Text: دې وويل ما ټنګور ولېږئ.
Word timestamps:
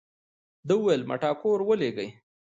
دې 0.67 0.75
وويل 0.77 1.01
ما 1.09 1.15
ټنګور 1.21 1.59
ولېږئ. 1.65 2.09